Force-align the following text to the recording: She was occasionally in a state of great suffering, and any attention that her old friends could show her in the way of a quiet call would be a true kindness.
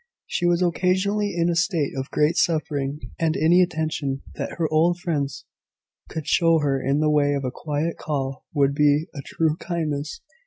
She 0.25 0.47
was 0.47 0.63
occasionally 0.63 1.35
in 1.37 1.47
a 1.47 1.55
state 1.55 1.93
of 1.95 2.09
great 2.09 2.35
suffering, 2.35 3.11
and 3.19 3.37
any 3.37 3.61
attention 3.61 4.23
that 4.33 4.53
her 4.53 4.67
old 4.73 4.97
friends 4.99 5.45
could 6.09 6.25
show 6.25 6.57
her 6.57 6.81
in 6.83 7.01
the 7.01 7.11
way 7.11 7.35
of 7.35 7.45
a 7.45 7.51
quiet 7.51 7.97
call 7.99 8.43
would 8.51 8.73
be 8.73 9.05
a 9.13 9.21
true 9.23 9.57
kindness. 9.57 10.21